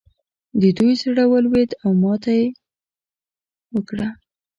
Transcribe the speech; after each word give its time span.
د 0.61 0.63
دوی 0.77 0.93
زړه 1.01 1.23
ولوېد 1.27 1.71
او 1.83 1.89
ماته 2.03 2.31
یې 2.39 2.47
وکړه. 3.73 4.07